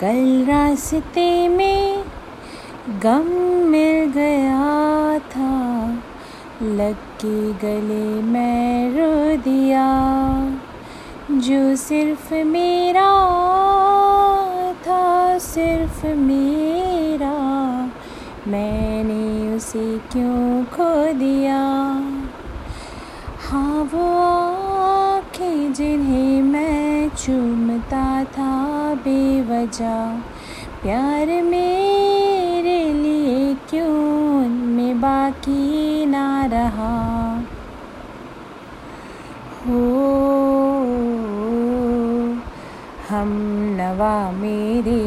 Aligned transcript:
कल 0.00 0.46
रास्ते 0.48 1.48
में 1.48 2.04
गम 3.02 3.26
मिल 3.68 4.10
गया 4.10 5.18
था। 5.18 5.88
लग 6.62 6.94
के 6.94 7.52
गले 7.52 8.22
मैं 8.22 8.90
रो 8.90 9.42
दिया, 9.42 9.88
जो 11.30 11.76
सिर्फ़ 11.76 12.34
मेरा 12.34 13.12
था, 14.72 15.38
सिर्फ़ 15.38 16.06
मेरा। 16.06 17.36
मैंने 18.48 19.56
उसे 19.56 19.98
क्यों 19.98 20.64
खो 20.64 21.12
दिया? 21.12 21.62
हाँ 23.48 23.88
वो 23.94 24.18
आँखें 24.18 25.72
जिन्हें 25.72 26.42
मैं 26.42 26.77
चूमता 27.18 28.24
था 28.24 28.52
बेवजह। 28.94 30.18
प्यार 30.82 31.26
मेरे 31.42 32.92
लिए 32.92 33.54
क्यों 33.54 34.48
में 34.48 35.00
बाकी 35.00 36.06
ना 36.06 36.44
रहा? 36.44 36.96
हो, 39.66 39.80
हम 43.10 43.28
नवा 43.80 44.30
मेरे 44.30 45.02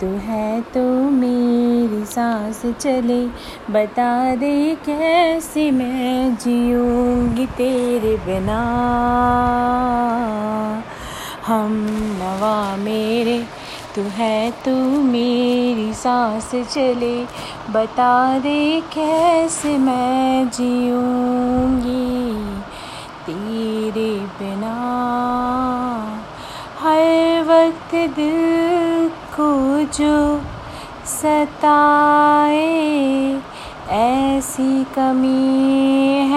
तू 0.00 0.06
है 0.06 0.60
तो 0.60 0.82
मेरी 1.10 2.04
सांस 2.04 2.62
चले। 2.80 3.26
बता 3.72 4.34
दे 4.34 4.74
कैसे 4.86 5.70
मैं 5.70 6.34
जीऊँगी 6.36 7.46
तेरे 7.46 8.16
बिना? 8.16 8.60
हम 11.46 11.72
नवा 12.18 12.76
मेरे, 12.76 13.38
तू 13.94 14.02
है 14.02 14.50
तू 14.64 14.72
मेरी 15.02 15.92
सांस 15.94 16.50
चले। 16.72 17.16
बता 17.70 18.38
दे 18.38 18.80
कैसे 18.94 19.76
मैं 19.78 20.48
जीऊँगी 20.48 22.14
तेरे 23.26 24.10
बिना? 24.38 24.74
हर 26.80 27.02
वक्त 27.48 27.94
दिल 28.16 29.08
को 29.36 29.52
जो 29.98 30.16
सताए, 31.06 32.64
ऐसी 33.90 34.84
कमी 34.84 35.64
है 36.28 36.33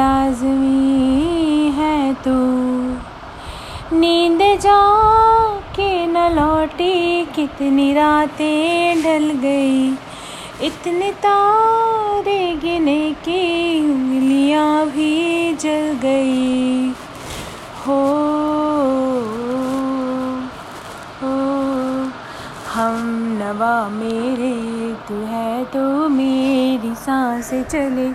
लाजमी 0.00 1.70
है 1.76 2.14
तू। 2.24 2.36
नींद 3.92 4.42
जा 4.60 4.80
के 5.76 5.90
न 6.06 6.28
लौटी 6.34 7.24
कितनी 7.36 7.92
रातें 7.94 9.02
ढल 9.02 9.30
गई। 9.40 9.88
इतने 10.62 11.10
तारे 11.24 12.40
गिने 12.56 13.02
की 13.18 13.44
उंगलियाँ 13.84 14.86
भी 14.86 15.54
जल 15.54 15.98
गई। 16.02 16.90
हो, 17.84 18.00
हो 21.20 21.34
हम 22.74 22.98
नवा 23.40 23.76
मेरे 23.90 24.54
तू 25.08 25.22
है 25.26 25.64
तो 25.64 26.08
मेरी 26.08 26.94
सांस 26.96 27.50
चले। 27.70 28.08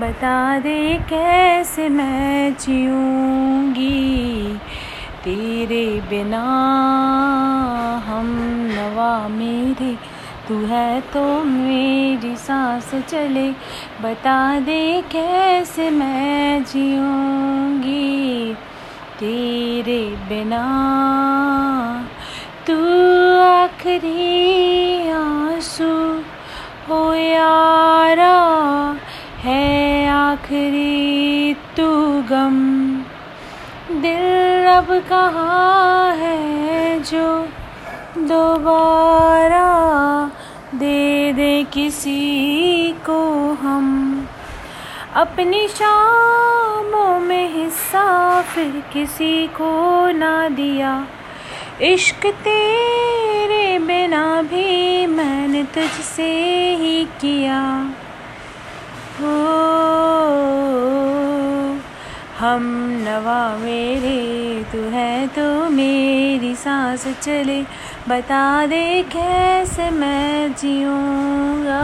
बता 0.00 0.58
दे 0.58 1.00
कैसे 1.08 1.88
मैं 1.88 2.52
जीऊँगी? 2.52 4.58
तेरे 5.24 6.00
बिना 6.00 6.42
हम 8.06 8.26
नवा 8.70 9.28
मेरे, 9.28 9.96
तू 10.48 10.66
है 10.66 11.00
तो 11.00 11.44
मेरी 11.44 12.36
सांस 12.36 12.94
चले। 12.94 13.54
बता 14.02 14.60
दे 14.60 15.04
कैसे 15.12 15.90
मैं 15.90 16.64
जीऊँगी? 16.64 18.54
तेरे 19.18 20.16
बिना 20.28 20.64
तू 22.66 22.76
आखिरी 23.40 24.67
आखिरी 30.38 31.54
तू 31.54 31.86
गम 32.30 32.56
दिल 33.90 34.66
अब 34.66 34.86
कहाँ 35.08 36.16
है 36.16 36.98
जो 36.98 37.46
दोबारा 38.16 39.68
दे 40.74 41.32
दे 41.32 41.64
किसी 41.64 42.92
को 43.06 43.52
हम? 43.52 44.26
अपनी 45.14 45.68
शामों 45.68 47.20
में 47.20 47.64
हिस्सा 47.64 48.40
फिर 48.42 48.82
किसी 48.92 49.46
को 49.46 50.06
ना 50.10 50.48
दिया। 50.48 51.04
इश्क 51.82 52.26
तेरे 52.26 53.78
बिना 53.78 54.42
भी 54.42 55.06
मैंने 55.06 55.62
तुझसे 55.62 56.30
ही 56.74 57.04
किया। 57.04 57.90
हो 59.20 59.77
हम 62.40 62.62
नवा 63.02 63.56
मेरे, 63.56 64.64
तू 64.72 64.78
है 64.78 65.26
तो 65.26 65.70
मेरी 65.70 66.54
सांस 66.54 67.06
चले। 67.22 67.62
बता 68.08 68.66
दे 68.66 69.02
कैसे 69.02 69.90
मैं 69.90 70.52
जीऊँगा? 70.52 71.82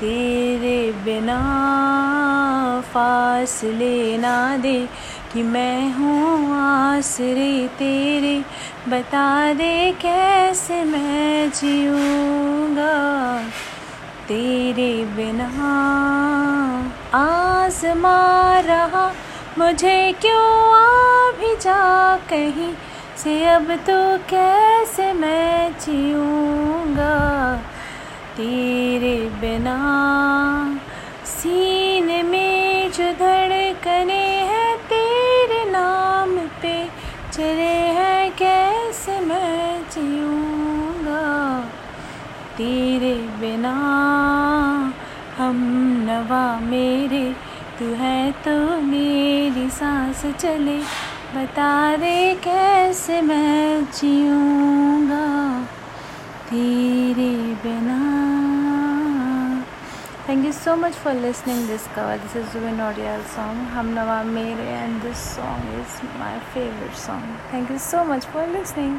तेरे 0.00 0.92
बिना 0.92 1.38
फासले 2.80 4.18
ना 4.18 4.56
दे 4.56 4.88
कि 5.32 5.42
मैं 5.42 5.92
हूँ 5.92 6.56
आसरे 6.60 7.68
तेरे। 7.68 8.44
बता 8.88 9.52
दे 9.52 9.92
कैसे 9.92 10.84
मैं 10.84 11.48
जीऊँगा? 11.48 12.94
तेरे 14.28 15.04
बिना 15.04 15.48
आजमा 17.14 18.58
रहा 18.60 19.12
मुझे 19.58 20.12
क्यों 20.12 20.44
आ 20.74 21.30
भी 21.30 21.56
जा 21.56 22.16
कहीं 22.16 22.74
से? 23.16 23.44
अब 23.44 23.70
तो 23.76 24.18
कैसे 24.30 25.12
मैं 25.12 25.72
जीऊँगा? 25.72 27.56
तेरे 28.36 29.16
बिना 29.40 29.76
सीने 31.24 32.22
में 32.22 32.90
जो 32.90 33.12
धड़कने 33.12 34.22
हैं 34.50 34.76
तेरे 34.78 35.70
नाम 35.70 36.36
पे, 36.38 36.88
चले 37.32 37.72
हैं 37.98 38.32
कैसे 38.32 39.20
मैं 39.20 39.82
जीऊँगा? 39.82 41.60
तेरे 42.56 43.14
बिना 43.14 43.74
हम 45.38 45.56
नवा 46.08 46.60
मेरे 46.60 47.51
तू 47.78 47.86
है 47.98 48.30
तो 48.44 48.56
मेरी 48.82 49.68
सांस 49.70 50.24
चले। 50.40 50.78
बता 51.34 51.96
दे 51.96 52.34
कैसे 52.44 53.20
मैं 53.22 53.84
जीऊँगा 53.84 55.26
तेरे 56.50 57.30
बिना। 57.62 58.00
Thank 60.28 60.44
you 60.44 60.52
so 60.52 60.74
much 60.76 60.94
for 61.04 61.14
listening 61.14 61.66
this 61.68 61.86
cover 61.96 62.18
this 62.18 62.36
is 62.36 62.56
win 62.64 62.80
ऑडियल 62.80 63.22
सॉन्ग 63.36 63.68
हम 63.76 63.88
नवा 63.98 64.22
मेरे 64.22 64.68
and 64.74 65.00
this 65.02 65.24
song 65.34 65.74
is 65.80 66.00
my 66.20 66.38
favourite 66.54 66.94
song 67.06 67.36
thank 67.52 67.70
you 67.70 67.78
so 67.88 68.04
much 68.12 68.26
for 68.34 68.46
listening 68.48 68.96